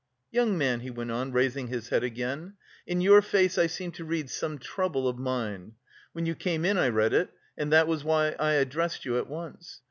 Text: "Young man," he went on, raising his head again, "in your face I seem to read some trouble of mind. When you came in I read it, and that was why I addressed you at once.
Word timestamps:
"Young 0.31 0.57
man," 0.57 0.79
he 0.79 0.89
went 0.89 1.11
on, 1.11 1.31
raising 1.31 1.67
his 1.67 1.89
head 1.89 2.03
again, 2.03 2.55
"in 2.87 3.01
your 3.01 3.21
face 3.21 3.59
I 3.59 3.67
seem 3.67 3.91
to 3.91 4.03
read 4.03 4.31
some 4.31 4.57
trouble 4.57 5.07
of 5.07 5.19
mind. 5.19 5.73
When 6.11 6.25
you 6.25 6.33
came 6.33 6.65
in 6.65 6.79
I 6.79 6.87
read 6.89 7.13
it, 7.13 7.29
and 7.55 7.71
that 7.71 7.87
was 7.87 8.03
why 8.03 8.31
I 8.39 8.53
addressed 8.53 9.05
you 9.05 9.19
at 9.19 9.27
once. 9.29 9.79